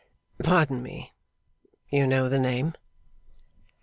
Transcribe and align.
'Pardon 0.39 0.81
me. 0.81 1.13
You 1.91 2.07
know 2.07 2.27
the 2.27 2.39
name? 2.39 2.73